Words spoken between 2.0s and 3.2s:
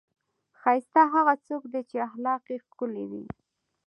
اخلاق یې ښکلي